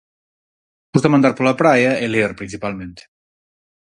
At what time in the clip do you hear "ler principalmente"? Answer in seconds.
2.15-3.01